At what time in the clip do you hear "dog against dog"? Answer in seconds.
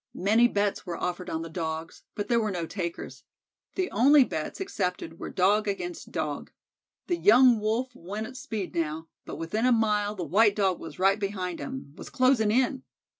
5.29-6.51